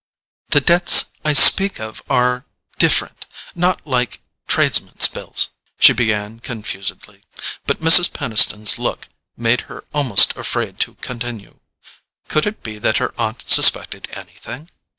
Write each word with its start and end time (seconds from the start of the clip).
"The 0.49 0.61
debts 0.61 1.11
I 1.23 1.33
speak 1.33 1.79
of 1.79 2.01
are—different—not 2.09 3.85
like 3.85 4.19
tradesmen's 4.47 5.07
bills," 5.07 5.49
she 5.77 5.93
began 5.93 6.39
confusedly; 6.39 7.21
but 7.67 7.81
Mrs. 7.81 8.11
Peniston's 8.11 8.79
look 8.79 9.09
made 9.37 9.61
her 9.69 9.83
almost 9.93 10.35
afraid 10.35 10.79
to 10.79 10.95
continue. 11.01 11.59
Could 12.29 12.47
it 12.47 12.63
be 12.63 12.79
that 12.79 12.97
her 12.97 13.13
aunt 13.19 13.43
suspected 13.47 14.07
anything? 14.11 14.69